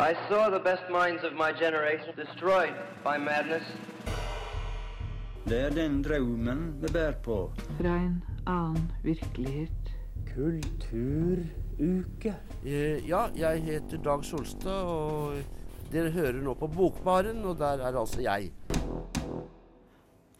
[0.00, 3.64] I saw the best minds of my generation destroyed by madness.
[5.48, 7.50] Det er den drømmen vi bærer på.
[7.80, 9.90] Fra en annen virkelighet.
[10.34, 12.34] Kulturuke.
[12.62, 15.34] Uh, Ja, jeg heter Dag Solstad, og
[15.92, 18.52] dere hører nå på Bokbaren, og der er altså jeg.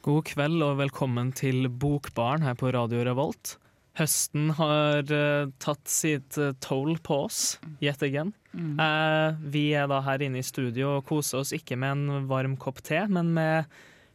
[0.02, 3.58] God kveld og velkommen til Bokbaren her på Radio Revolt.
[3.98, 8.30] Høsten har eh, tatt sitt uh, toll på oss, yet again.
[8.54, 12.54] Eh, vi er da her inne i studio og koser oss ikke med en varm
[12.60, 13.66] kopp te, men med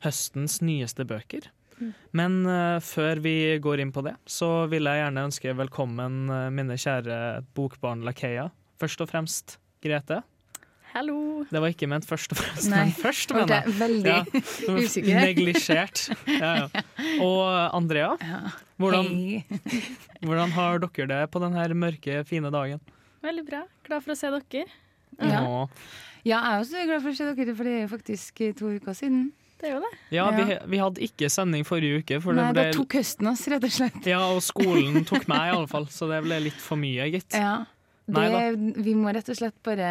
[0.04, 1.50] høstens nyeste bøker.
[2.16, 6.48] Men uh, før vi går inn på det, så vil jeg gjerne ønske velkommen uh,
[6.54, 7.18] mine kjære
[7.58, 8.48] bokbarn-lakeia.
[8.80, 10.22] Først og fremst Grete.
[10.94, 11.16] Hallo.
[11.50, 13.74] Det var ikke ment først og fremst, Nei, men først, mener jeg.
[13.80, 14.20] veldig Ja.
[14.78, 15.22] usikker.
[15.26, 16.04] Neglisjert.
[16.30, 16.84] Ja, ja.
[17.26, 17.42] Og
[17.74, 18.12] Andrea,
[18.78, 19.10] hvordan,
[20.28, 22.82] hvordan har dere det på denne mørke, fine dagen?
[23.26, 23.64] Veldig bra.
[23.88, 24.66] Glad for å se dere.
[25.18, 25.42] Ja.
[26.24, 28.94] Ja, jeg er også glad for å se dere, for det er faktisk to uker
[28.98, 29.32] siden.
[29.64, 29.92] Det er jo det.
[30.12, 33.46] ja vi, vi hadde ikke sending forrige uke, for Nei, det da tok høsten oss,
[33.48, 34.00] rett og slett.
[34.10, 37.32] Ja, og skolen tok meg, i alle fall, så det ble litt for mye, gitt.
[37.40, 37.62] Ja.
[38.06, 39.90] Det, vi må rett og slett bare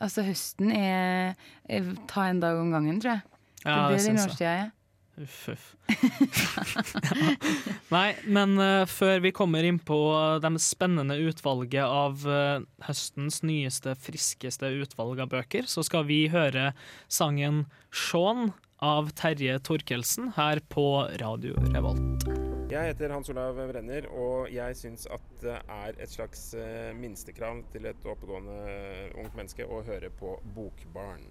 [0.00, 1.34] Altså, høsten er,
[1.68, 3.24] er ta en dag om gangen, tror jeg.
[3.66, 4.76] Ja, det det er den årstida jeg er.
[5.20, 5.74] Uff, uff.
[7.94, 9.98] Nei, men uh, før vi kommer inn på
[10.40, 16.72] de spennende utvalget av uh, høstens nyeste, friskeste utvalg av bøker, så skal vi høre
[17.12, 22.49] sangen 'Shaun' av Terje Torkelsen her på Radio Revolt.
[22.70, 27.64] Jeg heter Hans Olav Brenner, og jeg syns at det er et slags eh, minstekrav
[27.72, 31.24] til et oppegående eh, ungt menneske å høre på Bokbarn.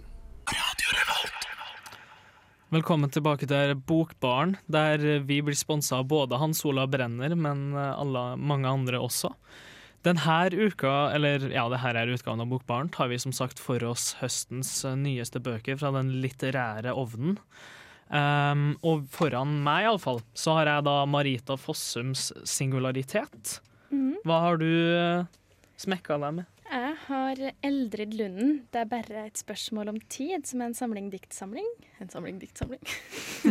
[2.76, 7.88] Velkommen tilbake til Bokbarn, der vi blir sponsa av både Hans Olav Brenner, men eh,
[7.88, 9.32] alle, mange andre også.
[10.04, 13.80] Denne uka, eller ja, det her er utgaven av Bokbarn, tar vi som sagt for
[13.88, 17.40] oss høstens nyeste bøker fra den litterære ovnen.
[18.10, 23.60] Um, og foran meg, iallfall, så har jeg da Marita Fossums singularitet.
[24.26, 25.28] Hva har du uh,
[25.80, 26.56] smekka deg med?
[26.70, 28.52] Jeg har Eldrid Lunden.
[28.70, 31.66] Det er bare et spørsmål om tid, som er en samling diktsamling.
[32.02, 32.82] En samling diktsamling.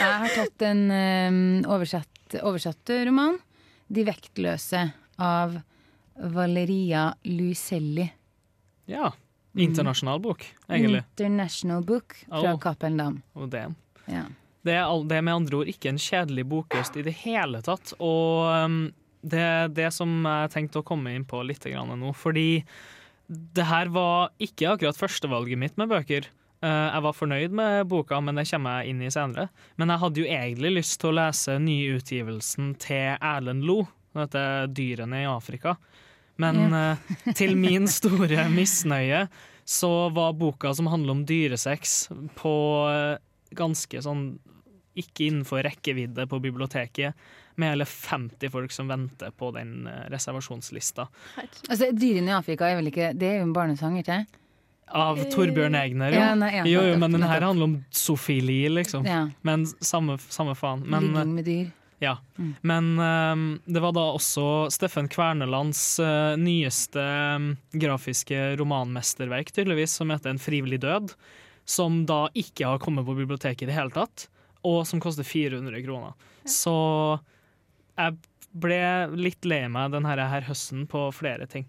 [0.00, 3.36] Jeg har tatt en um, oversatt, oversatt roman,
[3.90, 4.86] 'De vektløse',
[5.20, 5.58] av
[6.32, 8.06] Valeria Luiselli.
[8.88, 9.10] Ja.
[9.56, 11.02] Internasjonal bok, egentlig.
[11.18, 12.58] International Book fra Oh.
[12.62, 13.22] Cappelen Dam.
[13.34, 13.48] Oh.
[14.06, 14.24] Ja.
[14.62, 17.62] Det er, all- det er med andre ord ikke en kjedelig bokhøst i det hele
[17.62, 17.94] tatt.
[17.98, 22.12] Og um, det er det som jeg tenkte å komme inn på litt grann nå.
[22.14, 22.64] Fordi
[23.28, 26.26] det her var ikke akkurat førstevalget mitt med bøker.
[26.62, 29.48] Eh, jeg var fornøyd med boka, men det kommer jeg inn i senere.
[29.78, 34.66] Men jeg hadde jo egentlig lyst til å lese nyutgivelsen til Erlend Lo, som heter
[34.68, 35.76] 'Dyrene i Afrika'.
[36.40, 39.26] Men eh, til min store misnøye
[39.70, 42.08] så var boka som handler om dyresex,
[42.38, 42.54] på
[42.90, 43.20] eh,
[43.54, 44.24] ganske sånn
[44.98, 47.14] ikke innenfor rekkevidde på biblioteket,
[47.60, 51.06] med hele 50 folk som venter på den eh, reservasjonslista.
[51.68, 54.38] Altså, 'Dyrene i Afrika' er vel ikke Det er jo en barnesang, ikke sant?
[54.90, 56.18] Av Torbjørn Egner, jo.
[56.18, 59.04] Ja, nei, ja, jo, jo, men den her handler om sofili, liksom.
[59.06, 59.28] Ja.
[59.46, 60.82] Men samme, samme faen.
[60.82, 61.68] Men, Ligging med dyr.
[62.00, 62.14] Ja.
[62.64, 67.02] Men um, det var da også Steffen Kvernelands uh, nyeste
[67.36, 71.12] um, grafiske romanmesterverk, tydeligvis, som heter 'En frivillig død',
[71.68, 74.28] som da ikke har kommet på biblioteket i det hele tatt,
[74.64, 76.16] og som koster 400 kroner.
[76.48, 77.20] Så
[78.00, 78.16] jeg
[78.50, 78.80] ble
[79.14, 81.68] litt lei meg denne her høsten på flere ting.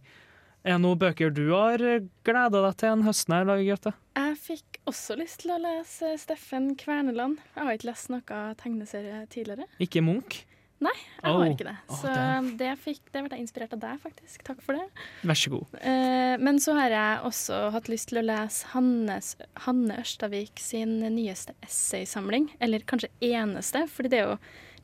[0.64, 1.82] Er det noen bøker du har
[2.24, 3.94] gleda deg til en høsten her, Dag Grete?
[4.16, 7.38] Jeg fikk også lyst til å lese Steffen Kverneland.
[7.56, 9.68] Jeg har ikke lest noe tegneserie tidligere.
[9.84, 10.42] Ikke Munch?
[10.82, 11.38] Nei, jeg Oh.
[11.38, 11.76] har ikke det.
[11.94, 14.42] Så oh, det, fikk, det ble jeg inspirert av deg, faktisk.
[14.48, 14.88] Takk for det.
[15.30, 15.76] Vær så god.
[15.78, 19.36] Eh, men så har jeg også hatt lyst til å lese Hannes,
[19.68, 22.50] Hanne Ørstavik sin nyeste essaysamling.
[22.60, 24.40] Eller kanskje eneste, fordi det er jo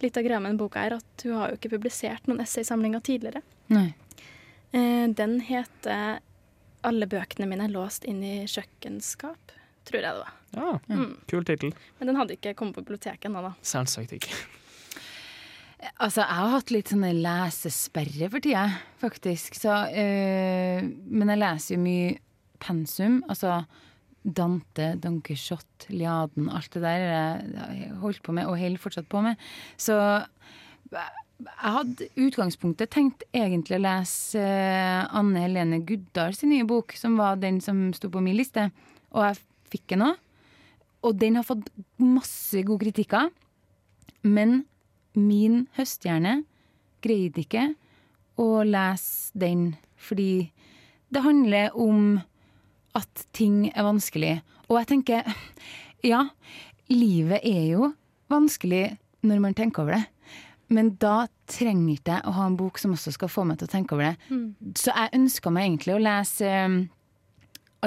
[0.05, 3.01] litt av greia med den boka her at hun har jo ikke publisert noen essaysamlinger
[3.01, 3.41] tidligere.
[3.73, 3.87] Nei.
[4.77, 6.19] Eh, den heter
[6.87, 9.55] 'Alle bøkene mine låst inn i kjøkkenskap',
[9.87, 10.33] tror jeg det var.
[10.55, 11.17] Ja, Mm.
[11.27, 11.73] Kul tittel.
[11.99, 13.53] Men den hadde ikke kommet på biblioteket ennå, da.
[13.61, 14.31] Selvsagt ikke.
[16.01, 18.63] Altså, jeg har hatt litt sånne lesesperre for tida,
[19.01, 19.53] faktisk.
[19.59, 22.15] Så, øh, men jeg leser jo mye
[22.63, 23.19] pensum.
[23.29, 23.59] Altså
[24.25, 29.07] Dante, Don Quijote, Liaden, alt det der har jeg holdt på med, og holder fortsatt
[29.07, 29.35] på med.
[29.77, 29.93] Så
[31.37, 37.17] jeg hadde utgangspunktet tenkt egentlig å lese eh, Anne Helene Guddal sin nye bok, som
[37.19, 38.69] var den som sto på min liste,
[39.13, 39.41] og jeg
[39.73, 40.15] fikk den òg.
[41.05, 41.69] Og den har fått
[42.01, 43.29] masse gode kritikker.
[44.25, 44.63] Men
[45.13, 46.41] min høsthjerne
[47.05, 47.67] greide ikke
[48.41, 50.49] å lese den, fordi
[51.13, 52.17] det handler om
[52.97, 54.33] at ting er vanskelig.
[54.67, 55.29] Og jeg tenker,
[56.11, 56.25] ja,
[56.89, 57.93] livet er jo
[58.33, 60.16] vanskelig når man tenker over det.
[60.73, 63.69] Men da trenger ikke jeg å ha en bok som også skal få meg til
[63.69, 64.39] å tenke over det.
[64.75, 66.77] Så jeg ønska meg egentlig å lese um,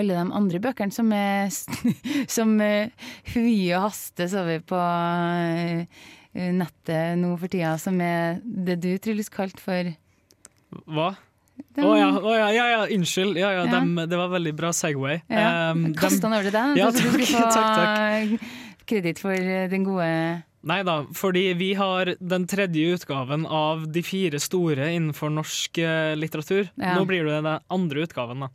[0.01, 1.51] alle de andre bøkene som er
[2.37, 2.89] Som uh,
[3.35, 5.83] Hui og Haste så vi på uh,
[6.57, 9.91] nettet nå for tida, som er det du, Truls, kalte for
[10.87, 11.11] Hva?
[11.77, 13.37] Å oh, ja, oh, ja, ja, ja, unnskyld.
[13.37, 13.73] Ja, ja, Ja.
[13.75, 15.19] dem- det var veldig bra Segway.
[15.29, 15.73] Ja.
[15.75, 18.47] Um, Kast den over til deg, Ja, så du takk, få takk,
[18.89, 20.09] kreditt for eh, den gode
[20.69, 26.13] Nei da, fordi vi har den tredje utgaven av de fire store innenfor norsk eh,
[26.19, 26.69] litteratur.
[26.75, 26.99] Ja.
[26.99, 28.51] Nå blir det den andre utgaven, da.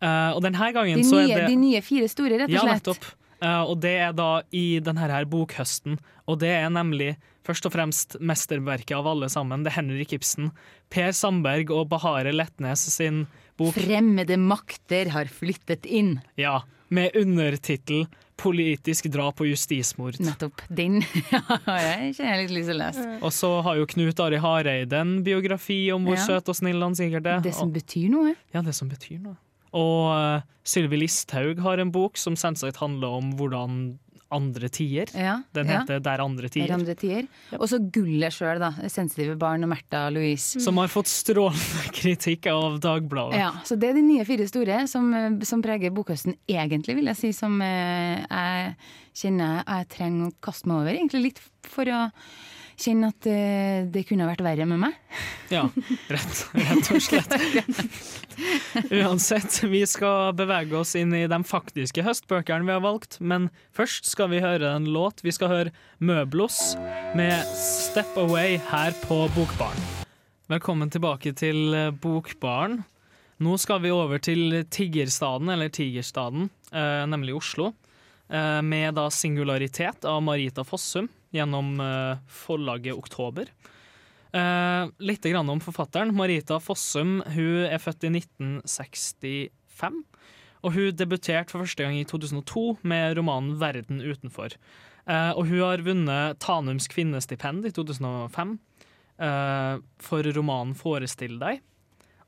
[0.00, 2.54] Uh, og denne gangen de så nye, er det de nye fire store, rett og
[2.54, 2.70] slett?
[2.70, 3.08] Ja, nettopp.
[3.40, 5.98] Uh, og det er da i denne her bokhøsten.
[6.30, 7.14] Og det er nemlig
[7.46, 9.64] først og fremst mesterverket av alle sammen.
[9.64, 10.52] Det er Henrik Ibsen,
[10.92, 13.24] Per Sandberg og Bahare Letnes sin
[13.60, 13.74] bok.
[13.76, 16.18] Fremmede makter har flyttet inn.
[16.40, 18.06] Ja, med undertittel
[18.40, 20.18] 'Politisk drap og justismord'.
[20.24, 20.62] Nettopp.
[20.72, 23.06] Den har jeg kjenner jeg litt lyst til å lese.
[23.22, 26.24] Og så har jo Knut Ari Hareide en biografi om hvor Ja.
[26.26, 27.40] søt og snill han sikkert er.
[27.44, 28.34] Det som Og- betyr noe.
[28.54, 29.36] Ja, det som betyr noe.
[29.72, 33.98] Og uh, Sylvi Listhaug har en bok som selvsagt handler om hvordan
[34.30, 35.10] andre tider.
[35.14, 35.80] Ja, Den ja.
[35.80, 36.66] heter 'Der andre tider.
[36.66, 37.26] Der andre tider.
[37.58, 38.70] Og så gullet sjøl, da.
[38.88, 40.60] Sensitive barn og Märtha Louise.
[40.60, 43.38] Som har fått strålende kritikk av Dagbladet.
[43.38, 45.10] Ja, så det er de nye fire store som,
[45.42, 48.76] som preger bokhøsten, egentlig, vil jeg si, som eh, jeg
[49.20, 50.94] kjenner jeg trenger å kaste meg over.
[50.94, 52.06] Egentlig litt for å
[52.80, 54.96] kjenne at eh, det kunne vært verre med meg.
[55.52, 55.66] Ja,
[56.12, 57.34] rett, rett og slett.
[59.00, 64.08] Uansett, vi skal bevege oss inn i de faktiske høstbøkene vi har valgt, men først
[64.08, 65.24] skal vi høre en låt.
[65.26, 66.76] Vi skal høre Møblos
[67.18, 69.86] med 'Step Away' her på Bokbaren.
[70.50, 72.82] Velkommen tilbake til eh, Bokbaren.
[73.40, 77.72] Nå skal vi over til Tiggerstaden, eller Tigerstaden, eh, nemlig Oslo.
[78.30, 83.50] Med da 'Singularitet' av Marita Fossum gjennom eh, forlaget Oktober.
[84.32, 86.14] Eh, litt grann om forfatteren.
[86.14, 90.02] Marita Fossum hun er født i 1965.
[90.60, 94.58] Og hun debuterte for første gang i 2002 med romanen 'Verden utenfor'.
[95.06, 98.58] Eh, og hun har vunnet Tanums kvinnestipend i 2005
[99.18, 101.64] eh, for romanen 'Forestill deg'.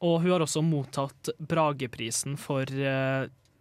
[0.02, 2.66] Og hun har også mottatt Brageprisen for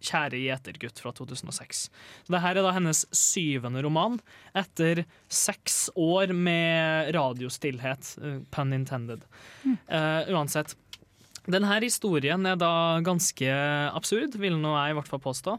[0.02, 1.86] 'Kjære gjetergutt' fra 2006.
[2.26, 4.18] Så Dette er da hennes syvende roman,
[4.54, 8.16] etter seks år med radiostillhet.
[8.22, 9.22] eh, pun intended.
[9.64, 10.76] Uh, uansett.
[11.46, 13.48] Denne historien er da ganske
[13.94, 15.58] absurd, vil nå jeg i hvert fall påstå.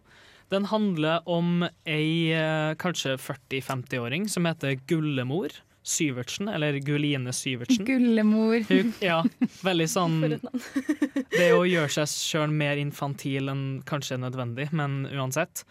[0.54, 7.86] Den handler om ei eh, kanskje 40-50-åring som heter Gullemor Syvertsen, eller Gulline Syvertsen.
[7.86, 8.64] Gullemor.
[8.70, 9.20] Hun, ja,
[9.62, 10.20] veldig sånn.
[11.34, 15.66] Det å gjøre seg sjøl mer infantil enn kanskje er nødvendig, men uansett.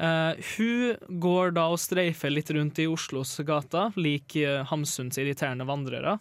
[0.00, 5.68] Uh, hun går da og streifer litt rundt i Oslos gater, lik uh, Hamsuns irriterende
[5.68, 6.16] vandrere.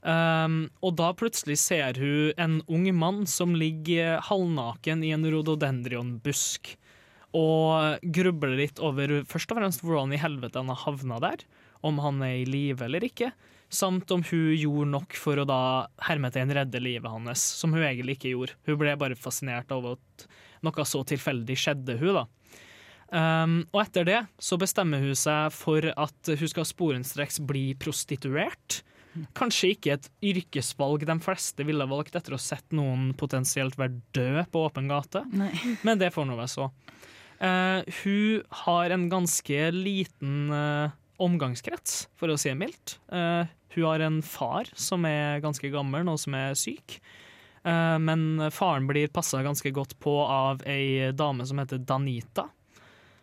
[0.00, 6.74] Um, og da plutselig ser hun en ung mann som ligger halvnaken i en rododendrionbusk.
[7.36, 11.44] Og grubler litt over først og fremst hvordan i helvete han har havna der.
[11.86, 13.30] Om han er i live eller ikke.
[13.70, 15.62] Samt om hun gjorde nok for å da
[16.08, 18.58] hermetegn redde livet hans, som hun egentlig ikke gjorde.
[18.66, 20.26] Hun ble bare fascinert av at
[20.66, 22.26] noe så tilfeldig skjedde hun da.
[23.10, 28.82] Um, og etter det så bestemmer hun seg for at hun skal sporenstreks bli prostituert.
[29.34, 33.98] Kanskje ikke et yrkesvalg de fleste ville valgt etter å ha sett noen potensielt være
[34.14, 35.50] død på åpen gate, Nei.
[35.86, 36.68] men det får nå være så.
[37.40, 42.98] Uh, hun har en ganske liten eh, omgangskrets, for å si det mildt.
[43.12, 46.98] Uh, hun har en far som er ganske gammel og som er syk.
[47.66, 52.48] Uh, men faren blir passa ganske godt på av ei dame som heter Danita.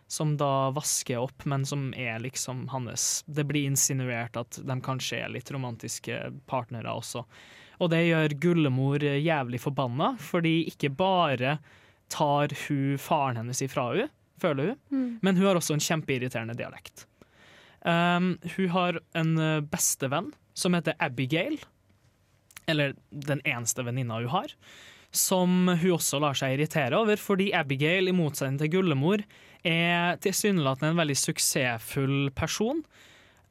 [0.08, 5.18] Som da vasker opp, men som er liksom hans Det blir insinuert at de kanskje
[5.20, 7.26] er litt romantiske partnere også.
[7.78, 11.58] Og det gjør Gullemor jævlig forbanna, fordi ikke bare
[12.08, 14.08] tar hun faren hennes ifra hun,
[14.40, 17.04] føler hun, men hun har også en kjempeirriterende dialekt.
[17.86, 21.58] Um, hun har en eh, bestevenn som heter Abigail,
[22.68, 24.54] eller den eneste venninna hun har,
[25.14, 29.22] som hun også lar seg irritere over, fordi Abigail, i motsetning til Gullemor,
[29.64, 32.82] er tilsynelatende en veldig suksessfull person.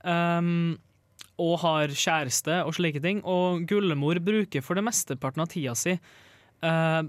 [0.03, 0.77] Um,
[1.41, 3.21] og har kjæreste og slike ting.
[3.25, 5.93] Og Gullemor bruker for det mesteparten av tida si
[6.65, 7.03] uh,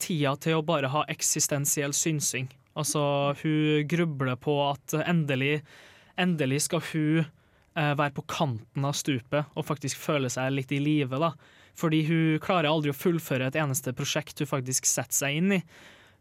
[0.00, 2.48] tida til å bare ha eksistensiell synsing.
[2.78, 3.02] Altså,
[3.42, 5.58] hun grubler på at endelig,
[6.20, 10.80] endelig skal hun eh, være på kanten av stupet og faktisk føle seg litt i
[10.82, 11.32] live, da.
[11.78, 15.62] Fordi hun klarer aldri å fullføre et eneste prosjekt hun faktisk setter seg inn i.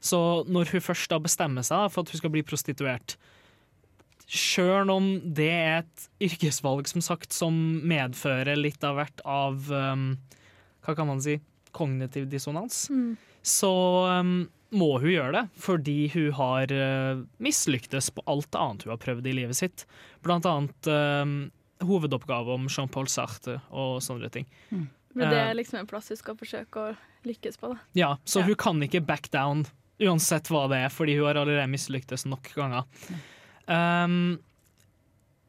[0.04, 3.16] Så når hun først da bestemmer seg for at hun skal bli prostituert,
[4.28, 7.56] sjøl om det er et yrkesvalg som sagt som
[7.88, 10.10] medfører litt av hvert av um,
[10.84, 11.38] Hva kan man si?
[11.76, 12.88] Kognitiv dissonans.
[12.92, 13.16] Mm.
[13.48, 13.72] Så
[14.20, 14.36] um,
[14.72, 19.28] må hun gjøre det, fordi hun har uh, mislyktes på alt annet hun har prøvd
[19.28, 19.86] i livet sitt.
[20.26, 21.52] Blant annet um,
[21.88, 24.48] hovedoppgave om Jean-Paul Sartre og sånne ting.
[24.72, 25.50] Men det Eh.
[25.50, 26.96] er liksom en plass hun skal forsøke å
[27.26, 27.80] lykkes på, da.
[27.98, 28.46] Ja, så Ja.
[28.52, 29.66] hun kan ikke back down
[30.00, 32.84] uansett hva det er, fordi hun har allerede mislyktes nok ganger.
[33.68, 34.38] Um,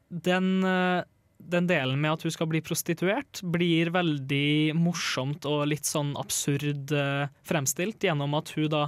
[0.09, 1.03] den, eh,
[1.39, 6.91] den delen med at hun skal bli prostituert, blir veldig morsomt og litt sånn absurd
[6.93, 8.83] eh, fremstilt gjennom at hun da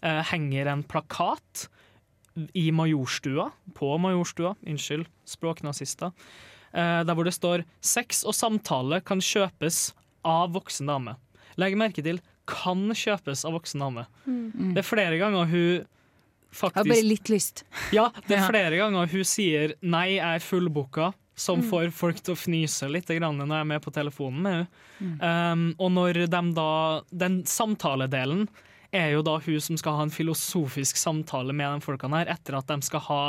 [0.00, 1.66] eh, henger en plakat
[2.56, 6.12] i Majorstua, på Majorstua, unnskyld, språknazister,
[6.72, 9.92] eh, der hvor det står 'sex og samtale kan kjøpes
[10.24, 11.16] av voksen dame'.
[11.56, 14.06] Legg merke til 'kan kjøpes av voksen dame'.
[14.74, 15.86] Det er flere ganger hun
[16.56, 17.64] Jeg har bare litt lyst.
[17.92, 22.32] Ja, det er flere ganger hun sier 'nei, jeg er fullbooka', som får folk til
[22.32, 24.70] å fnyse litt grann når jeg er med på telefonen med henne.
[25.20, 26.70] Um, og når de da
[27.12, 28.46] Den samtaledelen
[28.96, 32.56] er jo da hun som skal ha en filosofisk samtale med de folkene her, etter
[32.56, 33.22] at de skal ha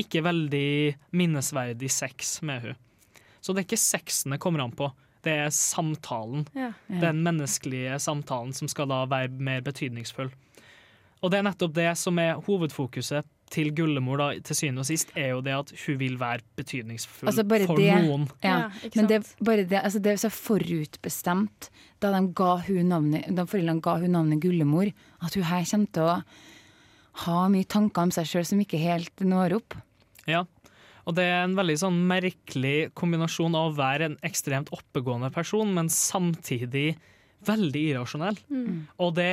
[0.00, 2.80] ikke veldig minnesverdig sex med hun.
[3.38, 4.88] Så det er ikke sexen det kommer an på,
[5.24, 6.48] det er samtalen.
[6.56, 6.72] Ja.
[6.88, 7.00] Ja.
[7.06, 10.32] Den menneskelige samtalen som skal da være mer betydningsfull.
[11.22, 15.12] Og det er nettopp det som er hovedfokuset til Gullemor da, til syvende og sist,
[15.18, 18.26] er jo det at hun vil være betydningsfull Altså, bare for det- noen.
[18.42, 21.70] Ja, Ja, men det, bare det, altså det er så forutbestemt
[22.02, 24.90] da, de ga hun navnet, da foreldrene ga hun navnet Gullemor,
[25.22, 26.18] at hun her kommer til å
[27.24, 29.76] ha mye tanker om seg sjøl som ikke helt når opp.
[30.26, 30.44] Ja.
[31.06, 35.68] Og det er en veldig sånn merkelig kombinasjon av å være en ekstremt oppegående person,
[35.76, 36.96] men samtidig
[37.46, 38.38] veldig irrasjonell.
[38.98, 39.30] Og det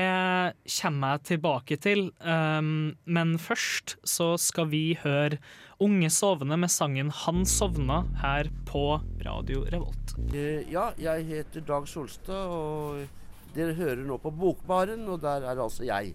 [0.78, 2.08] kommer jeg tilbake til.
[2.20, 5.42] Um, men først så skal vi høre
[5.82, 10.14] Unge sovne med sangen 'Han sovna' her på Radio Revolt.
[10.30, 13.08] Eh, ja, jeg heter Dag Solstad, og
[13.56, 16.14] dere hører nå på Bokbaren, og der er altså jeg.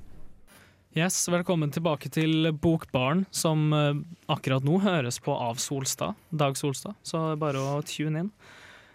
[0.97, 3.99] Yes, Velkommen tilbake til Bokbaren, som eh,
[4.29, 6.15] akkurat nå høres på av Solstad.
[6.31, 8.31] Dag Solstad, så bare å tune inn.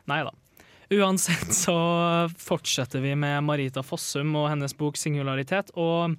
[0.08, 0.31] Nei da.
[0.91, 1.75] Uansett så
[2.38, 5.71] fortsetter vi med Marita Fossum og hennes bok 'Singularitet'.
[5.79, 6.17] Og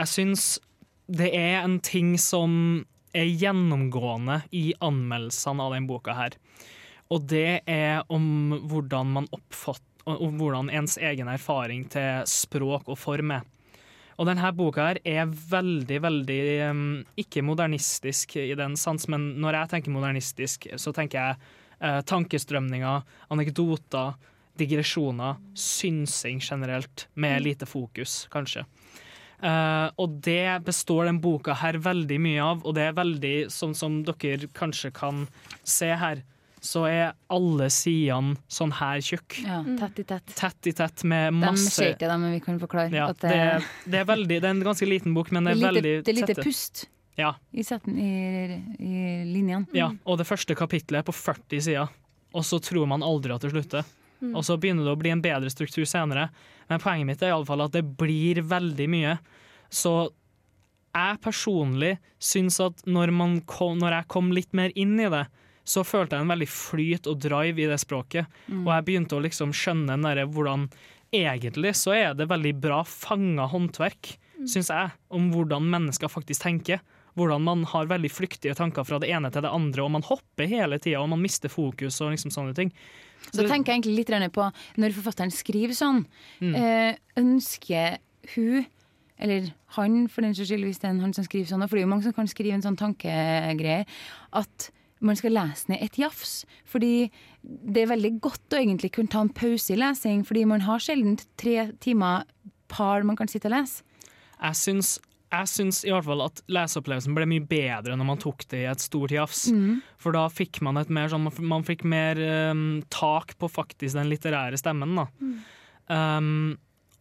[0.00, 0.58] jeg syns
[1.06, 2.84] det er en ting som
[3.14, 6.34] er gjennomgående i anmeldelsene av den boka her.
[7.14, 9.86] Og det er om hvordan man oppfatter
[10.18, 13.46] om hvordan ens egen erfaring til språk og form er.
[14.18, 16.84] Og denne boka her er veldig, veldig um,
[17.16, 23.02] ikke modernistisk i den sans, men når jeg tenker modernistisk, så tenker jeg eh, tankestrømninger,
[23.30, 24.14] anekdoter,
[24.60, 28.66] digresjoner, synsing generelt, med lite fokus, kanskje.
[29.42, 33.72] Eh, og det består den boka her veldig mye av, og det er veldig, sånn
[33.78, 35.22] som dere kanskje kan
[35.64, 36.20] se her,
[36.60, 39.38] så er alle sidene sånn her tjukk.
[39.46, 40.34] Ja, tett i tett.
[40.36, 43.22] Tett i tett med De masse ser ikke det, men vi kan forklare ja, at
[43.24, 45.62] det, det, er- det, er veldig, det er en ganske liten bok, men det det
[45.64, 46.44] er er lite, veldig det er lite tette.
[46.50, 46.82] pust
[47.18, 49.66] Ja, i, setten, i, i linjene.
[49.76, 51.90] ja, og det første kapitlet er på 40 sider,
[52.30, 53.88] og så tror man aldri at det slutter.
[54.34, 56.28] Og så begynner det å bli en bedre struktur senere.
[56.68, 59.16] Men poenget mitt er i alle fall at det blir veldig mye.
[59.72, 59.94] Så
[60.90, 65.24] jeg personlig syns at når, man kom, når jeg kom litt mer inn i det,
[65.64, 68.40] så følte jeg en veldig flyt og drive i det språket.
[68.50, 70.70] Og jeg begynte å liksom skjønne den derre hvordan
[71.10, 74.12] Egentlig så er det veldig bra fanga håndverk,
[74.46, 76.78] syns jeg, om hvordan mennesker faktisk tenker.
[77.20, 80.48] Hvordan man har veldig flyktige tanker fra det ene til det andre, og man hopper
[80.48, 82.72] hele tida, og man mister fokus og liksom sånne ting.
[83.28, 84.46] Så tenker jeg egentlig litt på
[84.80, 86.06] når forfatteren skriver sånn,
[86.40, 86.54] Mm.
[86.56, 87.98] eh, ønsker
[88.34, 88.66] hun
[89.20, 91.82] eller han, for den saks skyld, hvis det er han som skriver sånn, for det
[91.82, 93.84] er jo mange som kan skrive en sånn tankegreie,
[94.32, 96.46] at man skal lese ned et jafs.
[96.64, 97.10] Fordi
[97.44, 100.78] det er veldig godt å egentlig kunne ta en pause i lesing, fordi man har
[100.78, 102.24] sjelden tre timer
[102.68, 103.82] par man kan sitte og lese.
[104.40, 104.94] Jeg syns,
[105.30, 108.70] jeg syns i hvert fall at leseopplevelsen ble mye bedre når man tok det i
[108.70, 109.44] et stort jafs.
[110.02, 112.18] For da fikk man et mer sånn Man fikk mer
[112.50, 115.06] um, tak på faktisk den litterære stemmen, da.
[115.90, 116.58] Um,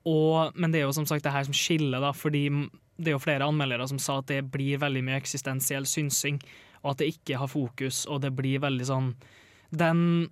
[0.09, 2.48] og, men det er jo som sagt det her som skiller, da, fordi
[3.00, 6.39] det er jo flere anmeldere som sa at det blir veldig mye eksistensiell synsing,
[6.83, 9.13] og at det ikke har fokus, og det blir veldig sånn
[9.69, 10.29] Den,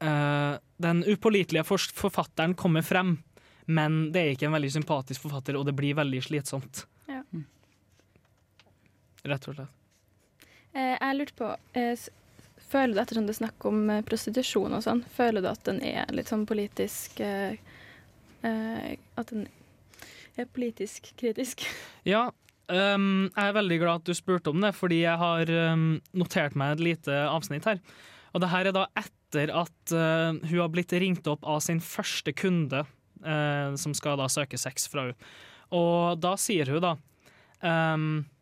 [0.00, 3.18] uh, den upålitelige forfatteren kommer frem,
[3.66, 6.86] men det er ikke en veldig sympatisk forfatter, og det blir veldig slitsomt.
[9.24, 9.72] Rett og slett.
[10.74, 12.06] Eh, jeg lurte på eh,
[12.64, 15.80] Føler du ettersom det er snakk om eh, prostitusjon og sånn, føler du at den
[15.84, 17.20] er litt sånn politisk
[18.44, 19.46] At den
[20.36, 21.64] er politisk kritisk.
[22.14, 22.30] Ja,
[22.64, 26.54] Um, jeg er veldig glad at du spurte om det, fordi jeg har um, notert
[26.56, 27.76] meg et lite avsnitt her.
[28.32, 31.82] Og det her er da etter at uh, hun har blitt ringt opp av sin
[31.84, 32.86] første kunde,
[33.20, 35.28] uh, som skal da søke sex fra henne.
[35.76, 36.94] Og da sier hun da
[37.60, 38.33] se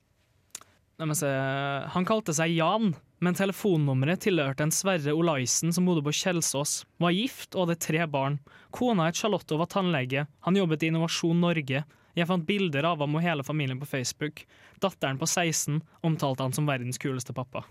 [1.02, 2.92] Han kalte seg Jan,
[3.22, 6.84] men telefonnummeret tilhørte en Sverre Olaisen som bodde på Kjelsås.
[7.02, 8.38] Var gift og hadde tre barn.
[8.74, 10.26] Kona het Charlotte og var tannlege.
[10.46, 11.84] Han jobbet i Innovasjon Norge.
[12.12, 14.42] Jeg fant bilder av ham og hele familien på Facebook.
[14.82, 17.62] Datteren på 16 omtalte han som verdens kuleste pappa.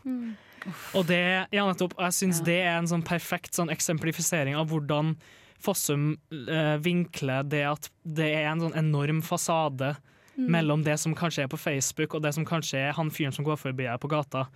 [0.98, 1.22] Og det,
[1.54, 2.46] ja, nettopp, jeg syns Ja.
[2.46, 5.16] det er en sånn perfekt sånn eksemplifisering av hvordan
[5.62, 9.92] Fossum eh, vinkler det at det er en sånn enorm fasade
[10.36, 13.48] mellom det som kanskje er på Facebook, og det som kanskje er han fyren som
[13.48, 14.48] går forbi her på gata,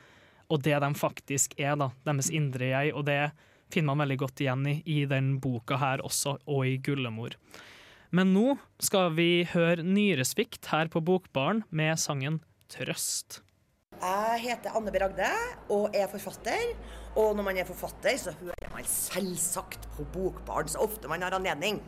[0.50, 1.89] og det de faktisk er, da.
[2.05, 2.94] Deres indre jeg.
[2.94, 3.32] Og det
[3.74, 7.38] finner man veldig godt igjen i, i den boka her også, og i Gullemor.
[8.15, 12.39] Men nå skal vi høre Nyresvikt her på Bokbaren med sangen
[12.72, 13.41] Trøst.
[13.96, 15.00] Jeg heter Anne B.
[15.01, 15.32] Ragde
[15.74, 16.75] og er forfatter.
[17.15, 21.36] Og når man er forfatter, så hører man selvsagt på Bokbaren så ofte man har
[21.36, 21.79] anledning.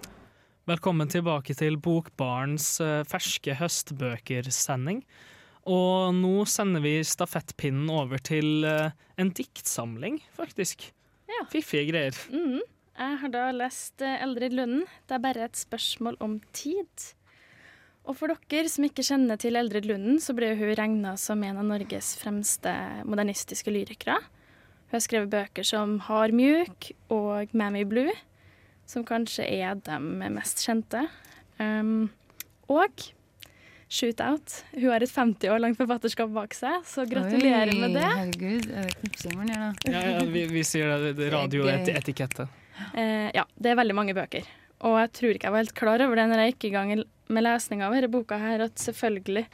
[0.68, 4.98] Velkommen tilbake til Bokbarens eh, ferske høstbøkersending.
[5.64, 10.90] Og nå sender vi stafettpinnen over til eh, en diktsamling, faktisk.
[11.32, 11.46] Ja.
[11.54, 12.20] Fiffige greier.
[12.28, 12.60] Mm.
[13.00, 14.84] Jeg har da lest eh, Eldrid Lunden.
[15.08, 17.08] Det er bare et spørsmål om tid.
[18.04, 21.64] Og for dere som ikke kjenner til Eldrid Lunden, så ble hun regna som en
[21.64, 22.76] av Norges fremste
[23.08, 24.20] modernistiske lyrikere.
[24.20, 28.12] Hun har skrevet bøker som Hard mjuk og Mammy Blue,
[28.88, 29.98] som kanskje er de
[30.32, 31.04] mest kjente.
[31.60, 32.10] Um,
[32.72, 33.08] og
[33.90, 34.64] Shootout.
[34.76, 38.04] Hun har et 50 år langt forfatterskap bak seg, så gratulerer Oi, med det.
[38.04, 39.70] Herregud, er det knipsing gjør da?
[39.94, 42.50] Ja, ja, vi, vi sier det, det radioetikette.
[42.92, 44.50] Uh, ja, det er veldig mange bøker.
[44.88, 46.92] Og jeg tror ikke jeg var helt klar over det når jeg gikk i gang
[47.32, 49.46] med lesning av denne boka her, at selvfølgelig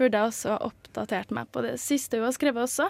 [0.00, 2.88] burde jeg også ha oppdatert meg på det siste hun har skrevet også.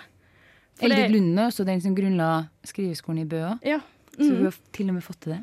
[0.79, 2.31] For det- Eldrid Lunde også den som grunnla
[2.67, 3.81] skriveskolen i Bø også, Ja.
[4.17, 4.45] så hun Mm.
[4.47, 5.43] har til og med fått til det.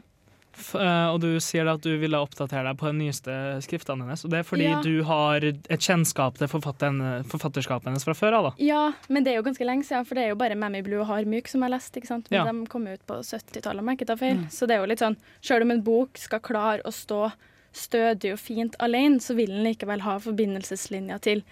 [0.54, 3.34] Eh, og du sier at du ville oppdatere deg på de nyeste
[3.66, 4.24] skriftene hennes.
[4.26, 4.82] Og det er fordi Ja.
[4.82, 8.52] du har et kjennskap til forfatterskapet hennes fra før av, da.
[8.64, 11.00] ja, men det er jo ganske lenge siden, for det er jo bare Mammy Blue
[11.02, 11.94] og Hard Myk som jeg har lest.
[11.98, 12.30] ikke sant?
[12.32, 12.52] Men Ja.
[12.52, 14.38] de kom ut på 70-tallet, om jeg ikke tar feil.
[14.50, 17.32] Så det er jo litt sånn, selv om en bok skal klare å stå
[17.74, 21.44] stødig og fint alene, så vil den likevel ha forbindelseslinjer til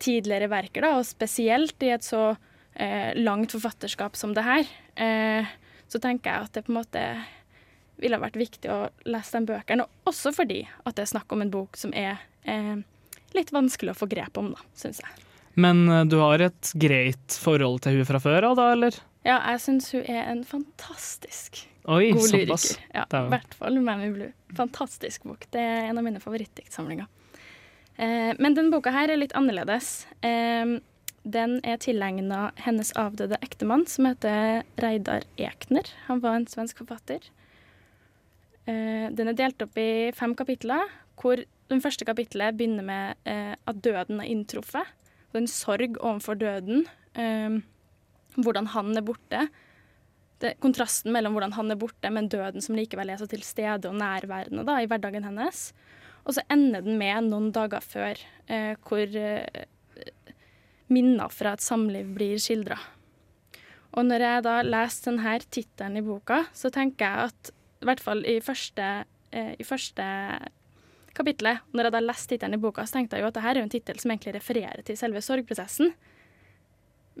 [0.00, 2.36] tidligere verker, da, og spesielt i et så
[2.74, 4.64] eh, langt forfatterskap som det her.
[4.96, 5.44] Eh,
[5.88, 7.04] så tenker jeg at det på en måte
[8.02, 11.52] ville vært viktig å lese den bøkene, også fordi at det er snakk om en
[11.52, 12.78] bok som er eh,
[13.36, 15.26] litt vanskelig å få grep om, da, syns jeg.
[15.60, 19.00] Men eh, du har et greit forhold til hun fra før av, da, eller?
[19.26, 22.76] Ja, jeg syns hun er en fantastisk Oi, god lyriker.
[22.92, 24.32] Ja, I hvert fall Mammy Blue.
[24.56, 25.46] Fantastisk bok.
[25.52, 27.08] Det er en av mine favorittdiktsamlinger.
[27.96, 30.06] Eh, men denne boka her er litt annerledes.
[30.24, 30.76] Eh,
[31.22, 35.88] den er tilegna hennes avdøde ektemann, som heter Reidar Ekner.
[36.06, 37.26] Han var en svensk forfatter.
[38.68, 43.54] Eh, den er delt opp i fem kapitler, hvor den første kapitlet begynner med eh,
[43.54, 44.88] at døden er inntruffet.
[45.30, 46.86] Og en sorg overfor døden.
[47.14, 47.60] Eh,
[48.36, 49.46] hvordan han er borte.
[50.40, 53.90] Det, kontrasten mellom hvordan han er borte, men døden som likevel er så til stede
[53.90, 55.70] og nærværende da, i hverdagen hennes.
[56.24, 58.20] Og så ender den med noen dager før,
[58.84, 59.18] hvor
[60.90, 62.78] minner fra et samliv blir skildra.
[63.98, 68.00] Og når jeg da leser denne tittelen i boka, så tenker jeg at i hvert
[68.00, 68.88] fall i første,
[69.32, 70.06] eh, i første
[71.16, 73.60] kapitlet, når jeg da leste tittelen i boka, så tenkte jeg jo at dette er
[73.60, 75.94] jo en tittel som egentlig refererer til selve sorgprosessen.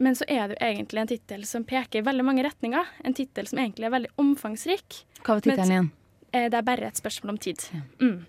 [0.00, 2.92] Men så er det jo egentlig en tittel som peker i veldig mange retninger.
[3.04, 5.00] En tittel som egentlig er veldig omfangsrik.
[5.24, 5.90] Hva var tittelen igjen?
[6.32, 7.66] Eh, Det er bare et spørsmål om tid.
[8.00, 8.26] Mm.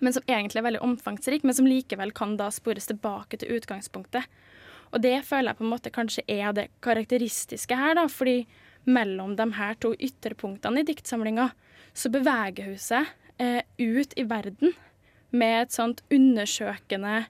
[0.00, 4.24] Men som egentlig er veldig omfangsrik, men som likevel kan da spores tilbake til utgangspunktet.
[4.92, 8.06] Og det føler jeg på en måte kanskje er det karakteristiske her, da.
[8.06, 8.46] Fordi
[8.84, 11.50] mellom de her to ytterpunktene i diktsamlinga,
[11.94, 14.74] så beveger hun seg eh, ut i verden
[15.34, 17.24] med et sånt undersøkende,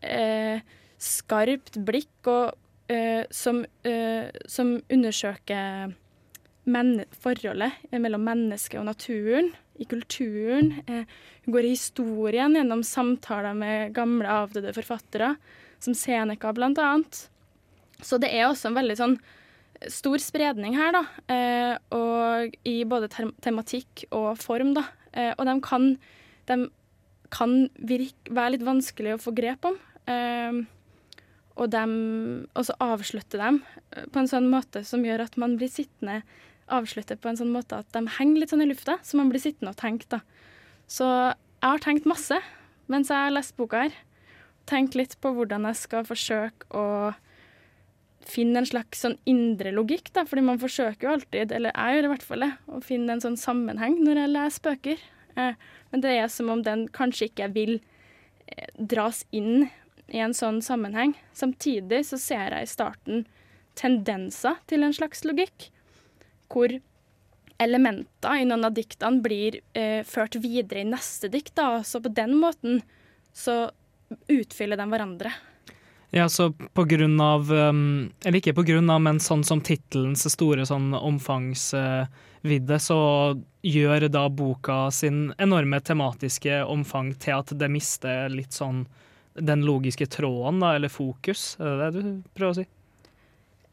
[0.00, 0.62] eh,
[1.00, 2.54] skarpt blikk og
[2.92, 5.92] eh, som, eh, som undersøker
[6.64, 10.82] forholdet mellom mennesket og naturen, i kulturen.
[10.86, 11.04] Eh,
[11.44, 15.34] hun går i historien gjennom samtaler med gamle, avdøde forfattere,
[15.82, 17.28] som Seneca annet.
[18.00, 19.18] Så det er også en veldig sånn
[19.92, 21.02] stor spredning her, da.
[21.32, 24.86] Eh, og i både tem tematikk og form, da.
[25.12, 25.90] Eh, og de kan,
[26.50, 26.58] de
[27.34, 29.78] kan virke, være litt vanskelig å få grep om.
[30.10, 30.62] Eh,
[31.54, 31.84] og, de,
[32.50, 33.60] og så avslutter dem
[34.10, 36.22] på en sånn måte som gjør at man blir sittende
[36.72, 39.42] avslutter på en sånn måte at de henger litt sånn i lufta, så man blir
[39.42, 40.22] sittende og tenke, da.
[40.90, 42.40] Så jeg har tenkt masse
[42.90, 43.94] mens jeg har lest boka her.
[44.68, 47.12] Tenkt litt på hvordan jeg skal forsøke å
[48.28, 50.24] finne en slags sånn indre logikk, da.
[50.28, 53.24] Fordi man forsøker jo alltid, eller jeg gjør i hvert fall det, å finne en
[53.24, 55.04] sånn sammenheng når jeg leser bøker.
[55.36, 55.60] Eh,
[55.92, 59.68] men det er som om den kanskje ikke vil eh, dras inn
[60.08, 61.14] i en sånn sammenheng.
[61.36, 63.24] Samtidig så ser jeg i starten
[63.78, 65.70] tendenser til en slags logikk,
[66.52, 66.76] hvor
[67.62, 71.54] elementer i noen av diktene blir eh, ført videre i neste dikt.
[71.58, 71.82] Da.
[71.86, 72.82] Så på den måten
[73.34, 73.68] så
[74.30, 75.32] utfyller de hverandre.
[76.14, 80.22] Ja, så på grunn av um, Eller ikke på grunn av, men sånn som tittelens
[80.30, 82.98] store sånn omfangsvidde, så
[83.66, 88.84] gjør da boka sin enorme tematiske omfang til at det mister litt sånn
[89.34, 91.56] den logiske tråden, da, eller fokus.
[91.58, 92.66] Er det det du prøver å si?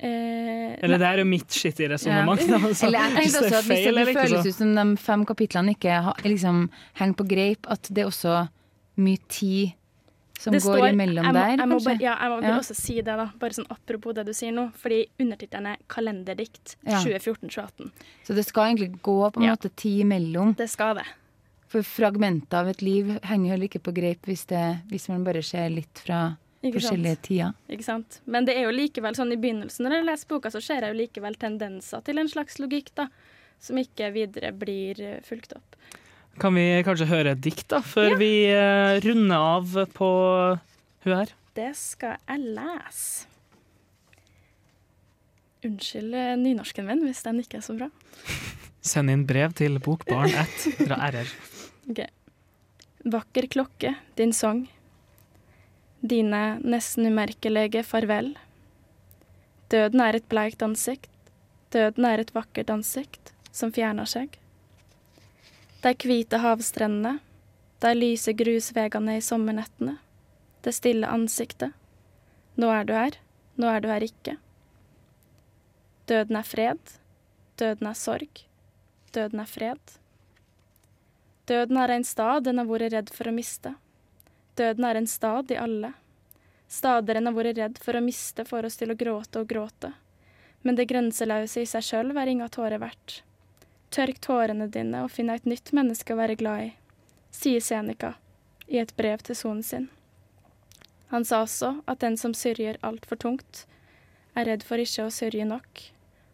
[0.02, 2.42] Eh, Eller det er jo mitt skittige resonnement.
[2.42, 2.58] Ja.
[2.72, 2.88] Altså.
[2.88, 6.26] Eller jeg tenkte også at hvis det føles ut som de fem kapitlene ikke har,
[6.26, 6.64] liksom,
[6.98, 8.40] henger på greip, at det er også
[9.02, 9.78] mye tid
[10.42, 12.02] som Det går står- imellom jeg må, der, jeg må kanskje?
[12.02, 12.58] ja, jeg må Ja.
[12.58, 13.26] også si det, da.
[13.38, 14.72] Bare sånn apropos det du sier nå.
[14.74, 16.98] Fordi undertittelen er 'Kalenderdikt Ja.
[17.04, 17.92] 2014-2018'.
[18.26, 19.56] Så det skal egentlig gå på en Ja.
[19.56, 20.56] måte tid imellom.
[20.56, 21.06] Det skal det.
[21.68, 25.42] For fragmenter av et liv henger heller ikke på greip hvis, det, hvis man bare
[25.44, 27.00] ser litt fra Ikke sant?
[27.00, 27.54] forskjellige tider.
[27.70, 28.20] Ikke sant?
[28.28, 30.94] Men det er jo likevel sånn i begynnelsen når jeg leser boka, så ser jeg
[30.96, 33.08] jo likevel tendenser til en slags logikk, da.
[33.60, 35.71] Som ikke videre blir eh, fulgt opp.
[36.40, 40.10] Kan vi kanskje høre et dikt, da, før vi uh, runder av på
[41.04, 41.34] hun her?
[41.58, 43.28] Det skal jeg lese.
[45.62, 47.90] Unnskyld eh, nynorsken min hvis den ikke er så bra.
[48.92, 51.34] Send inn brev til bokbarn1 fra RR.
[51.92, 52.00] Ok.
[53.12, 54.62] Vakker klokke, din sang.
[56.02, 58.30] Dine nesten umerkelige farvel.
[59.74, 61.10] Døden er et bleikt ansikt.
[61.74, 64.38] Døden er et vakkert ansikt som fjerner seg.
[65.82, 67.16] De hvite havstrendene,
[67.82, 69.96] de lyse grusvegene i sommernettene.
[70.62, 71.74] Det stille ansiktet.
[72.62, 73.18] Nå er du her,
[73.58, 74.36] nå er du her ikke.
[76.06, 76.94] Døden er fred.
[77.58, 78.44] Døden er sorg.
[79.16, 79.96] Døden er fred.
[81.50, 83.74] Døden er en stad en har vært redd for å miste.
[84.60, 85.96] Døden er en stad i alle.
[86.72, 89.96] Stader en har vært redd for å miste får oss til å gråte og gråte.
[90.62, 93.24] Men det grenseløse i seg sjøl er inga tårer verdt.
[93.92, 96.70] Tørk tårene dine og finn et nytt menneske å være glad i,
[97.36, 98.14] sier Seneca
[98.72, 99.90] i et brev til sonen sin.
[101.12, 103.66] Han sa også at den som sørger altfor tungt,
[104.32, 105.82] er redd for ikke å sørge nok,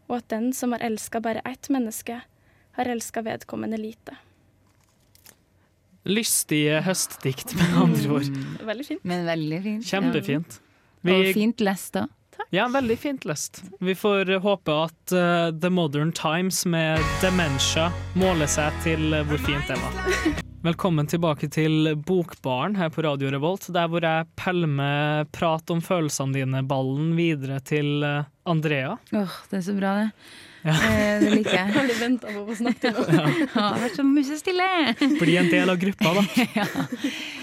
[0.06, 2.20] og at den som har elska bare ett menneske,
[2.78, 4.20] har elska vedkommende lite.
[6.08, 8.38] Lystige høstdikt, med andre ord.
[8.70, 9.02] Veldig fint.
[9.04, 9.89] Men veldig fint.
[9.89, 10.60] Kjempefint.
[11.02, 11.17] Ja.
[11.17, 12.06] Og fint lest, da.
[12.49, 13.63] Ja, veldig fint lest.
[13.79, 19.41] Vi får håpe at uh, The Modern Times med Dementia måler seg til eh, hvor
[19.43, 20.38] fint det var.
[20.63, 26.39] Velkommen tilbake til Bokbaren her på Radio Revolt, der hvor jeg pælmer prat om følelsene
[26.39, 28.95] dine-ballen videre til uh, Andrea.
[29.12, 30.07] Åh, det er så bra, det.
[30.63, 30.77] Ja.
[30.88, 31.67] Eh, det liker jeg.
[31.75, 33.03] Har du venta på å få snakke nå?
[33.12, 34.71] Ja, det har vært så musestille.
[35.19, 36.25] Bli en del av gruppa, da.
[36.63, 36.88] ja.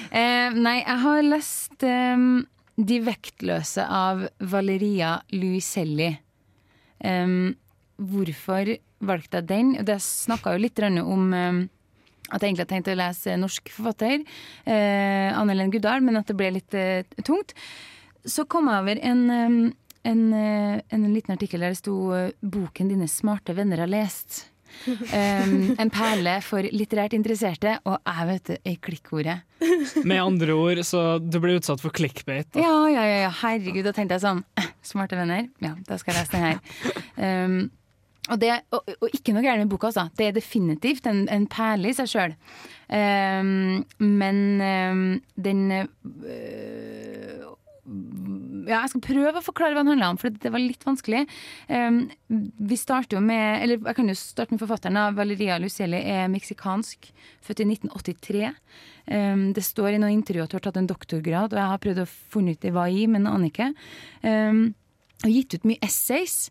[0.09, 2.27] eh, nei, jeg har lest eh,
[2.75, 6.11] De vektløse av Valeria Luiselli.
[7.05, 7.55] Um,
[8.03, 8.73] hvorfor
[9.05, 9.73] valgte jeg den?
[9.87, 11.61] Det snakka jo litt om um,
[12.33, 14.25] at jeg egentlig hadde tenkt å lese norsk forfatter,
[14.67, 17.55] uh, Anne Helen Guddal, men at det ble litt uh, tungt.
[18.25, 19.61] Så kom jeg over en, um,
[20.09, 24.47] en, uh, en liten artikkel der det sto eh, 'Boken dine smarte venner har lest'.
[25.15, 29.37] Um, en perle for litterært interesserte, og jeg vet det er klikkordet.
[30.05, 32.49] Med andre ord, så du blir utsatt for clickbait.
[32.53, 32.61] Da.
[32.61, 36.15] Ja, ja, ja, ja, herregud, da tenkte jeg sånn eh, Smarte venner, ja, da skal
[36.15, 36.59] jeg lese den her.
[37.17, 37.57] Um,
[38.29, 40.09] og, det, og, og ikke noe gærent med boka, altså.
[40.19, 42.37] Det er definitivt en, en perle i seg sjøl.
[42.89, 44.41] Um, men
[45.41, 47.04] den øh,
[48.67, 51.25] ja, jeg skal prøve å forklare hva den handler om, for det var litt vanskelig.
[51.69, 55.01] Um, vi starter jo med Eller jeg kan jo starte med forfatteren.
[55.17, 57.11] Valeria Lucelli er meksikansk,
[57.45, 58.55] født i 1983.
[59.11, 61.85] Um, det står i noen intervjuer at hun har tatt en doktorgrad, og jeg har
[61.85, 63.71] prøvd å finne ut det hva i, men aner ikke.
[64.25, 64.67] Um,
[65.25, 66.51] og gitt ut mye essays.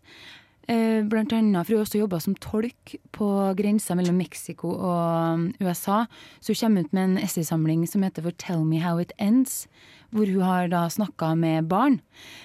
[0.68, 3.26] Eh, Blant annet, for hun har også jobba som tolk på
[3.58, 6.04] grensa mellom Mexico og um, USA.
[6.40, 9.66] Så hun kommer ut med en essaysamling som heter For Tell Me How It Ends.
[10.14, 11.98] Hvor hun har da snakka med barn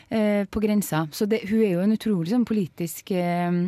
[0.10, 1.06] eh, på grensa.
[1.14, 3.60] Så det, hun er jo en utrolig sånn, politisk eh,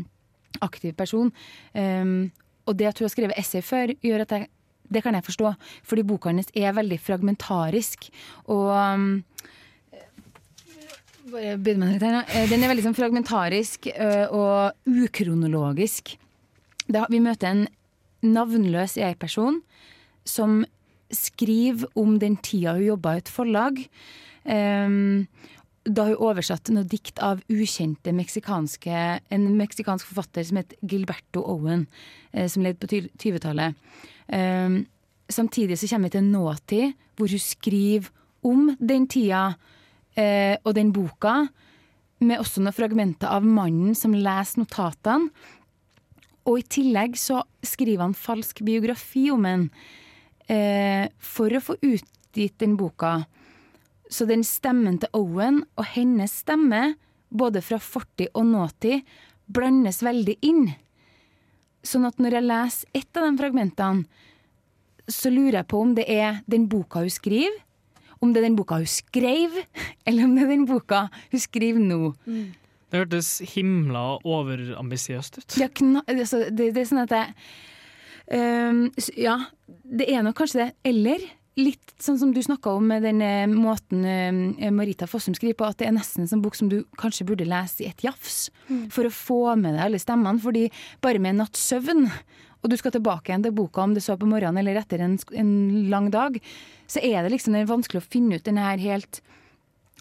[0.66, 1.30] aktiv person.
[1.78, 2.32] Um,
[2.66, 4.50] og det at hun har skrevet essay før, gjør at jeg
[4.92, 5.54] det kan jeg forstå,
[5.88, 8.10] fordi boka hennes er veldig fragmentarisk.
[8.52, 9.22] Og um,
[11.32, 12.26] bare begynne med litt her.
[12.28, 16.16] Eh, Den er veldig sånn fragmentarisk ø, og ukronologisk.
[16.92, 17.64] Da, vi møter en
[18.26, 19.62] navnløs jeg-person
[20.28, 20.64] som
[21.16, 23.82] skriver om den tida hun jobba i et forlag.
[24.46, 25.28] Um,
[25.82, 28.98] da hun oversatte noe dikt av ukjente meksikanske
[29.34, 31.88] En meksikansk forfatter som het Gilberto Owen,
[32.34, 33.78] eh, som levde på 20-tallet.
[34.28, 34.86] Um,
[35.30, 38.12] samtidig så kommer vi til nåtid, hvor hun skriver
[38.44, 39.56] om den tida
[40.16, 41.48] eh, og den boka,
[42.22, 45.32] med også noen fragmenter av mannen som leser notatene.
[46.46, 49.90] Og i tillegg så skriver han falsk biografi om en eh,
[50.48, 53.26] for å få utgitt den boka.
[54.12, 56.96] Så den stemmen til Owen og hennes stemme,
[57.32, 59.06] både fra fortid og nåtid,
[59.52, 60.66] blandes veldig inn.
[61.84, 64.28] Sånn at når jeg leser ett av de fragmentene,
[65.12, 67.56] så lurer jeg på om det er den boka hun skriver,
[68.22, 69.56] om det er den boka hun skrev,
[70.08, 72.14] eller om det er den boka hun skriver nå.
[72.28, 72.50] Mm.
[72.92, 75.58] Det hørtes himla overambisiøst ut.
[75.60, 75.70] Ja,
[76.04, 77.32] altså, det, det, er sånn at jeg
[78.32, 79.36] Ja,
[79.84, 80.68] det er nok kanskje det.
[80.88, 81.24] Eller
[81.60, 85.68] litt sånn som du snakka om med den uh, måten uh, Marita Fossum skriver på,
[85.68, 88.46] at det er nesten en bok som du kanskje burde lese i et jafs.
[88.70, 88.86] Mm.
[88.94, 90.42] For å få med deg alle stemmene.
[90.42, 90.70] fordi
[91.04, 92.08] bare med en natts søvn,
[92.62, 95.18] og du skal tilbake igjen til boka om det så på morgenen eller etter en,
[95.34, 95.54] en
[95.90, 96.38] lang dag,
[96.88, 99.24] så er det liksom det vanskelig å finne ut den her helt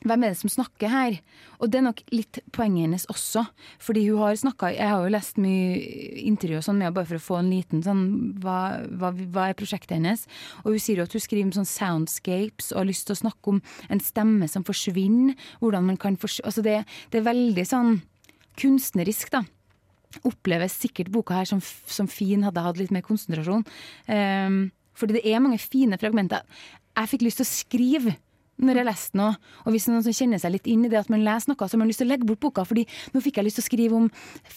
[0.01, 1.17] hvem er det som snakker her?
[1.61, 3.43] Og det er nok litt poenget hennes også.
[3.85, 5.77] Fordi hun har snakka Jeg har jo lest mye
[6.25, 8.05] intervju og sånn med bare for å få en liten sånn
[8.41, 10.25] hva, hva, hva, er prosjektet hennes?
[10.65, 13.21] Og hun sier jo at hun skriver om sånn soundscapes og har lyst til å
[13.21, 13.61] snakke om
[13.93, 15.37] en stemme som forsvinner.
[15.61, 16.79] Hvordan man kan forsvinne Altså det,
[17.13, 18.01] det, er veldig sånn
[18.59, 19.45] kunstnerisk, da.
[20.27, 23.67] Oppleves sikkert boka her som, som fin, hadde hatt litt mer konsentrasjon.
[24.09, 24.59] Um,
[24.97, 26.43] fordi det er mange fine fragmenter.
[26.97, 28.17] Jeg fikk lyst til å skrive
[28.61, 29.37] når jeg leser noe.
[29.65, 31.77] Og hvis noen som kjenner seg litt inn i det at man leser noe, så
[31.77, 32.65] har man lyst til å legge bort boka.
[32.69, 34.09] fordi nå fikk jeg lyst til å skrive om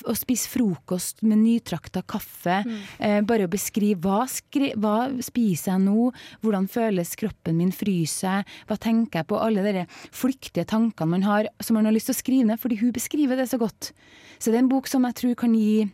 [0.09, 2.61] å spise frokost med nytrakta kaffe.
[2.67, 2.79] Mm.
[2.99, 6.09] Eh, bare å beskrive hva, skri hva spiser jeg nå,
[6.43, 9.39] hvordan føles kroppen min, fryser jeg, hva tenker jeg på?
[9.39, 12.79] Alle de flyktige tankene man har som man har lyst til å skrive ned, fordi
[12.81, 13.91] hun beskriver det så godt.
[14.39, 15.85] Så det er en bok som jeg tror kan gi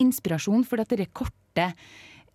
[0.00, 1.70] inspirasjon, for at dette korte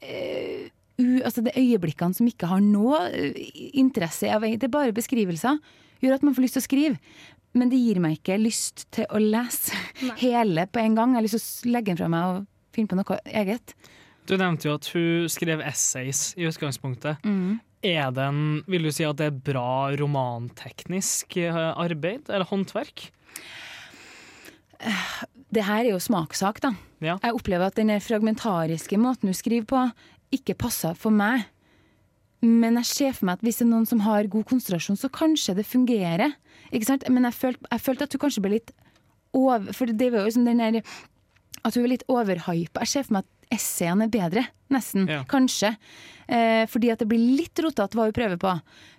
[0.03, 3.35] eh, u, altså det øyeblikkene som ikke har noe eh,
[3.75, 5.59] interesse av Det er bare beskrivelser.
[6.03, 6.99] Gjør at man får lyst til å skrive.
[7.55, 10.15] Men det gir meg ikke lyst til å lese Nei.
[10.25, 11.13] hele på en gang.
[11.13, 13.75] Jeg har lyst til å legge den fra meg og finne på noe eget.
[14.25, 17.23] Du nevnte jo at hun skrev essays i utgangspunktet.
[17.23, 17.59] Mm.
[17.85, 23.11] Er det en, vil du si at det er bra romanteknisk eh, arbeid, eller håndverk?
[25.55, 26.73] Det her er jo smakssak, da.
[27.03, 27.19] Ja.
[27.21, 29.83] Jeg opplever at den fragmentariske måten hun skriver på,
[30.37, 31.47] ikke passer for meg.
[32.45, 35.09] Men jeg ser for meg at hvis det er noen som har god konsentrasjon, så
[35.13, 36.35] kanskje det fungerer.
[36.71, 37.05] Ikke sant?
[37.09, 38.75] Men jeg følte, jeg følte at hun kanskje ble litt
[39.35, 40.77] over For det var jo liksom den der
[41.65, 42.85] At hun var litt overhypa.
[42.85, 44.45] Jeg ser for meg at essayene er bedre.
[44.73, 45.09] Nesten.
[45.11, 45.23] Ja.
[45.29, 45.75] Kanskje.
[46.27, 48.53] Eh, fordi at det blir litt rotete hva hun prøver på.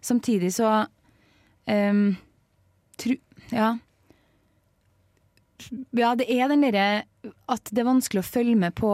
[0.05, 0.85] Samtidig så
[1.67, 2.07] um,
[3.01, 3.17] tru,
[3.53, 3.77] Ja.
[5.97, 7.07] Ja, det er den derre
[7.51, 8.91] at det er vanskelig å følge med på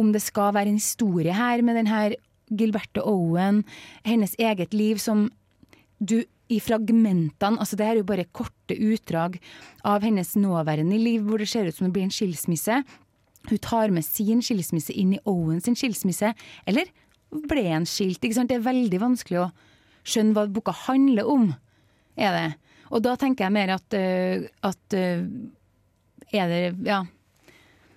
[0.00, 3.64] om det skal være en historie her med denne Gilberte Owen,
[4.06, 5.26] hennes eget liv som
[5.98, 9.40] du i fragmentene altså Det er jo bare korte utdrag
[9.82, 12.84] av hennes nåværende liv hvor det ser ut som det blir en skilsmisse.
[13.50, 16.32] Hun tar med sin skilsmisse inn i Owen sin skilsmisse.
[16.66, 16.92] Eller
[17.50, 18.22] ble en skilt?
[18.22, 18.52] ikke sant?
[18.52, 19.50] Det er veldig vanskelig å
[20.06, 21.50] skjønne hva boka handler om.
[22.14, 22.46] er det.
[22.94, 25.26] Og da tenker jeg mer at, uh, at uh,
[26.30, 27.02] er det Ja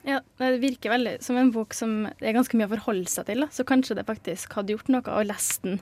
[0.08, 3.28] ja, Det virker veldig som en bok som det er ganske mye å forholde seg
[3.30, 3.46] til.
[3.46, 3.50] Da.
[3.54, 5.82] Så kanskje det faktisk hadde gjort noe å lese den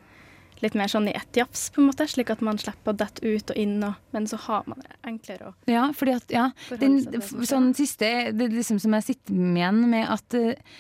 [0.63, 3.21] litt mer sånn i ett jafs, på en måte, slik at man slipper å dette
[3.21, 6.47] ut og inn, og, men så har man det enklere å Ja, fordi at, ja,
[6.81, 6.95] den,
[7.45, 10.79] sånn siste Det er liksom som jeg sitter med igjen med at uh,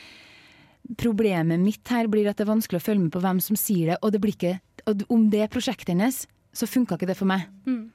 [0.97, 3.93] problemet mitt her blir at det er vanskelig å følge med på hvem som sier
[3.93, 4.55] det, og det blir ikke
[4.87, 6.21] og om det er prosjektet hennes,
[6.55, 7.43] så funka ikke det for meg.
[7.67, 7.89] Mm.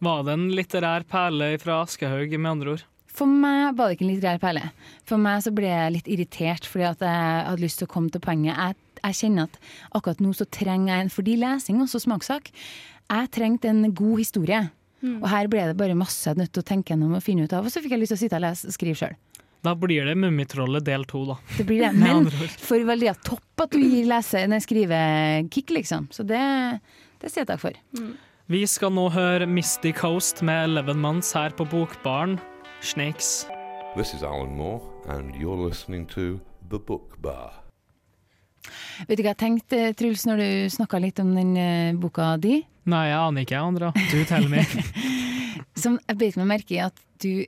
[0.00, 2.84] Var det en litterær perle fra Aschehoug, med andre ord?
[3.16, 4.62] For meg var det ikke en litterær perle.
[5.08, 8.12] For meg så ble jeg litt irritert fordi at jeg hadde lyst til å komme
[8.14, 8.54] til poenget.
[8.54, 9.58] Jeg, jeg kjenner at
[9.98, 12.52] akkurat nå så trenger jeg en Fordi lesing også smakssak.
[13.10, 14.62] Jeg trengte en god historie.
[15.00, 15.18] Mm.
[15.22, 17.54] Og her ble det bare masse jeg nødt til å tenke gjennom og finne ut
[17.56, 17.66] av.
[17.66, 19.18] Og så fikk jeg lyst til å sitte og lese og skrive sjøl.
[19.60, 21.36] Da blir det Mummitrollet del to, da.
[21.58, 21.92] Det blir det.
[22.00, 22.28] Men
[22.62, 26.08] for veldig topp at du gir lese- nei, skrivekick, liksom.
[26.14, 26.40] Så det,
[27.20, 27.76] det sier jeg takk for.
[27.98, 28.14] Mm.
[28.50, 32.38] Vi skal nå høre Misty Coast med Eleven Months her på Bokbaren.
[32.80, 33.46] Snakes.
[33.94, 36.40] This is Alan Moore, and you're listening to
[36.70, 37.52] The Book Bar.
[39.08, 42.60] Vet du hva jeg tenkte, Truls, når du snakka litt om den uh, boka di?
[42.88, 43.92] Nei, jeg aner ikke, Andra.
[43.92, 44.72] Du teller meg.
[45.82, 47.44] Som jeg beit meg merke i at du,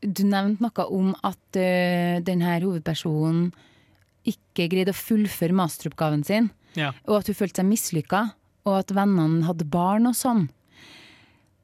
[0.00, 3.50] du nevnte noe om at uh, denne hovedpersonen
[4.28, 6.52] ikke greide å fullføre masteroppgaven sin.
[6.76, 6.92] Ja.
[7.08, 8.18] og at hun følte seg mislykka,
[8.68, 10.46] og at vennene hadde barn og sånn.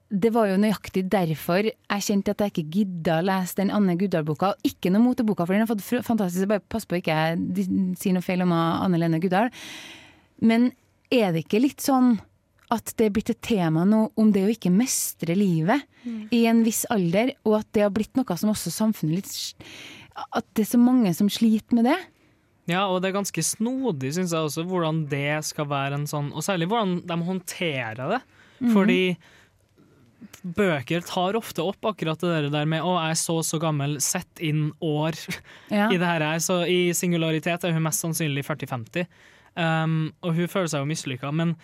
[0.09, 3.95] Det var jo nøyaktig derfor jeg kjente at jeg ikke gidda å lese den Anne
[3.97, 4.51] Guddal-boka.
[4.53, 7.65] Og Ikke noe mot boka, for den har fått fantastisk Bare pass på ikke jeg
[7.97, 9.49] sier noe feil om Anne Lene Guddal.
[10.45, 10.69] Men
[11.13, 12.19] er det ikke litt sånn
[12.73, 15.85] at det er blitt et tema nå om det å ikke mestre livet
[16.33, 19.67] i en viss alder, og at det har blitt noe som også samfunnet litt
[20.33, 21.97] At det er så mange som sliter med det?
[22.69, 26.31] Ja, og det er ganske snodig, syns jeg også, hvordan det skal være en sånn
[26.33, 28.21] Og særlig hvordan de håndterer det.
[28.57, 28.71] Mm.
[28.73, 29.01] Fordi
[30.55, 34.39] bøker tar ofte opp akkurat det der med 'å, jeg er så så gammel, sett
[34.39, 35.89] inn år' Ja.
[35.89, 36.39] i det her.
[36.39, 39.07] Så i singularitet er hun mest sannsynlig 40-50,
[39.55, 41.31] um, og hun føler seg jo mislykka.
[41.33, 41.55] Men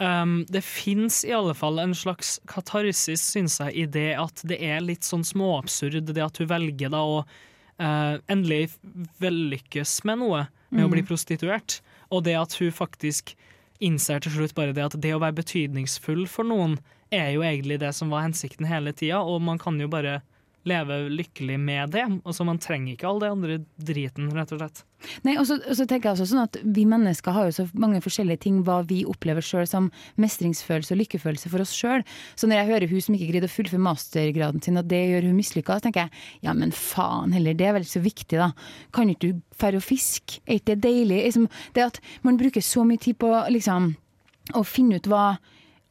[0.00, 4.60] um, det fins i alle fall en slags katarsis, syns jeg, i det at det
[4.60, 7.24] er litt sånn småabsurd, det at hun velger da å
[7.80, 8.70] uh, endelig
[9.20, 11.80] vellykkes med noe, med å bli prostituert.
[12.10, 13.34] Og det at hun faktisk
[13.80, 16.78] innser til slutt bare det at det å være betydningsfull for noen,
[17.14, 20.20] er jo egentlig det som var hensikten hele tida, og man kan jo bare
[20.66, 22.04] leve lykkelig med det.
[22.24, 24.82] Altså Man trenger ikke all det andre driten, rett og slett.
[25.26, 27.66] Nei, og så, og så tenker jeg også sånn at Vi mennesker har jo så
[27.78, 29.90] mange forskjellige ting hva vi opplever sjøl som
[30.22, 32.04] mestringsfølelse og lykkefølelse for oss sjøl.
[32.34, 35.28] Så når jeg hører hun som ikke greide å fullføre mastergraden sin, og det gjør
[35.28, 38.40] hun mislykka, så tenker jeg ja, men faen heller, det er vel ikke så viktig,
[38.40, 38.50] da.
[38.96, 40.40] Kan ikke du færre og fiske?
[40.46, 41.22] Er ikke det deilig?
[41.76, 43.92] Det at man bruker så mye tid på liksom
[44.56, 45.36] å finne ut hva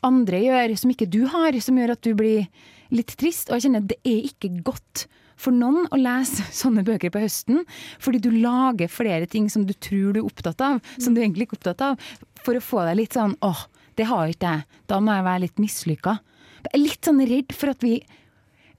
[0.05, 2.47] andre gjør som ikke du har, som gjør at du blir
[2.93, 3.49] litt trist.
[3.49, 5.05] Og jeg kjenner at det er ikke godt
[5.39, 7.63] for noen å lese sånne bøker på høsten,
[7.99, 11.49] fordi du lager flere ting som du tror du er opptatt av, som du egentlig
[11.49, 12.11] ikke er opptatt av,
[12.45, 13.65] for å få deg litt sånn åh,
[13.95, 16.19] det har ikke jeg, da må jeg være litt mislykka.
[16.65, 17.97] Jeg er litt sånn redd for at vi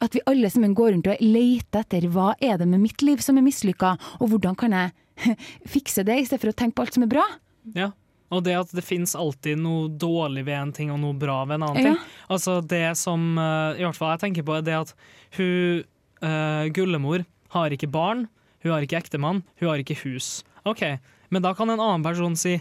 [0.04, 3.22] at vi alle sammen går rundt og leter etter hva er det med mitt liv
[3.24, 5.36] som er mislykka, og hvordan kan jeg
[5.74, 7.24] fikse det, i stedet for å tenke på alt som er bra.
[7.72, 7.94] Ja.
[8.34, 11.60] Og det at det fins alltid noe dårlig ved en ting og noe bra ved
[11.60, 11.94] en annen Ja.
[11.94, 11.98] ting.
[12.28, 14.94] Altså Det som eh, i hvert fall jeg tenker på, er det at
[15.36, 15.84] hun
[16.22, 18.26] uh, Gullemor har ikke barn,
[18.64, 20.42] hun har ikke ektemann, hun har ikke hus.
[20.66, 20.82] OK,
[21.30, 22.56] men da kan en annen person si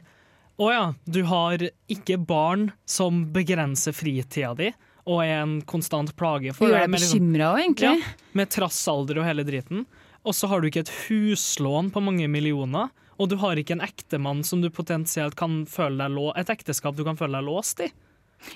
[0.62, 1.58] å ja, du har
[1.92, 4.70] ikke barn som begrenser fritida di
[5.06, 6.84] og er en konstant plage for deg.
[6.84, 8.00] er med liksom- bekymra òg, egentlig.
[8.02, 9.86] ja, med trassalder og hele driten.
[10.26, 12.90] Og så har du ikke et huslån på mange millioner.
[13.16, 16.98] Og du har ikke en ektemann som du potensielt kan føle deg lå et ekteskap
[16.98, 17.92] du kan føle deg låst i.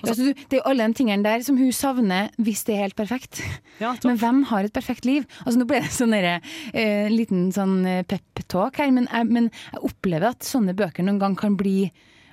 [0.04, 2.84] Altså, du, det er jo alle de tingene der som hun savner hvis det er
[2.84, 3.40] helt perfekt.
[3.80, 5.26] Ja, Men hvem har et perfekt liv?
[5.44, 9.48] Altså Nå ble det sånn en uh, liten sånn eh, pep-talk her, men jeg, men
[9.72, 11.90] jeg opplever at sånne bøker noen gang kan bli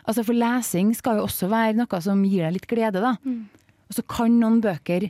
[0.07, 3.17] Altså For lesing skal jo også være noe som gir deg litt glede, da.
[3.19, 5.09] Og så kan noen bøker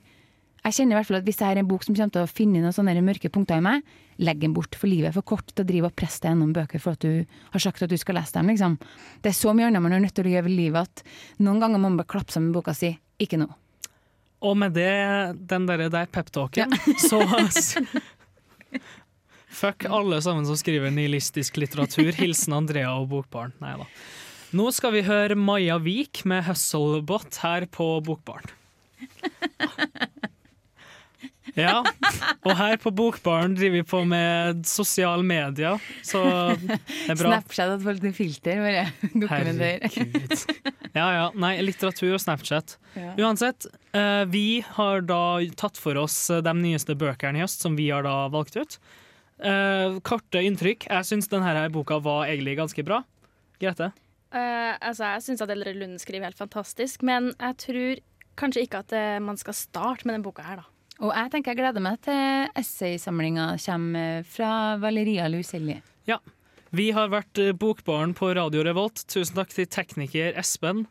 [0.67, 2.27] Jeg kjenner i hvert fall at hvis det er en bok som kommer til å
[2.27, 3.85] finne noen sånne mørke punkter i meg,
[4.19, 6.49] legg den bort, for livet er for kort til å drive og presse deg gjennom
[6.57, 8.51] bøker for at du har sagt at du skal lese dem.
[8.51, 8.75] liksom.
[9.23, 11.05] Det er så mye annet man er nødt til å gjøre i livet at
[11.39, 12.91] noen ganger må man bare klappe sammen boka si.
[13.23, 13.47] Ikke nå.
[14.43, 14.91] Og med det,
[15.49, 16.75] den der, der peptalken,
[17.09, 17.23] så
[19.57, 22.11] Fuck alle sammen som skriver nihilistisk litteratur.
[22.19, 23.55] Hilsen Andrea og Bokbarn.
[23.63, 23.87] Nei da.
[24.57, 28.51] Nå skal vi høre Maja Vik med 'Hustlebot' her på Bokbaren.
[31.57, 31.81] Ja,
[32.45, 36.21] og her på Bokbaren driver vi på med sosiale medier, så
[36.53, 36.77] det
[37.09, 37.31] er bra.
[37.33, 38.83] Snapchat at folk en filter, bare
[39.23, 39.87] dokumenterer.
[39.89, 40.75] Herregud.
[40.97, 42.77] Ja ja, nei, litteratur og Snapchat.
[42.97, 43.11] Ja.
[43.21, 43.67] Uansett,
[43.97, 47.89] eh, vi har da tatt for oss eh, de nyeste bøkene i høst, som vi
[47.91, 48.77] har da valgt ut.
[49.37, 50.87] Eh, korte inntrykk.
[50.89, 53.03] Jeg syns denne her boka var egentlig ganske bra.
[53.61, 53.91] Grete?
[54.27, 58.01] Uh, altså, jeg syns Adele Lund skriver helt fantastisk, men jeg tror
[58.37, 60.76] kanskje ikke at man skal starte med den boka her, da.
[60.97, 65.77] Og jeg tenker jeg gleder meg til essaysamlinga kommer fra Valeria Luselli.
[66.09, 66.17] Ja.
[66.75, 69.05] Vi har vært eh, Bokbaren på Radio Revolt.
[69.07, 70.85] Tusen takk til tekniker Espen.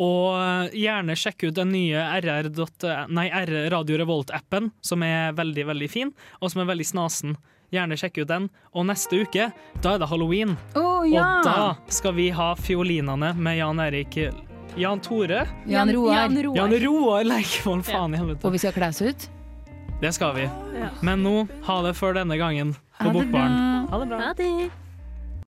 [0.00, 2.48] Og eh, gjerne sjekk ut den nye RR.
[3.12, 7.34] Nei, R Radio Revolt-appen, som er veldig, veldig fin, og som er veldig snasen.
[7.74, 8.46] Gjerne sjekk ut den.
[8.72, 9.50] Og neste uke,
[9.82, 10.56] da er det halloween.
[10.78, 11.26] Oh, ja!
[11.26, 14.16] Og da skal vi ha fiolinene med Jan Erik
[14.78, 15.44] Jan Tore?
[15.66, 16.14] Jan Roar.
[16.16, 16.56] Jan Roar.
[16.56, 18.46] Jan Roar Leikvoll, faen i helvete.
[18.46, 19.28] Og vi skal kle oss ut.
[20.00, 20.46] Det skal vi.
[20.80, 20.88] Ja.
[21.04, 23.20] Men nå, ha det for denne gangen Ha på det bra.
[23.20, 23.88] Bokbaren.
[23.90, 24.20] Ha det bra.
[24.20, 24.70] Ha det.